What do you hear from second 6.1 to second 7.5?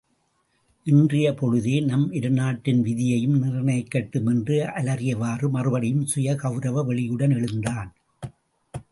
சுயகெளரவ வெளியுடன்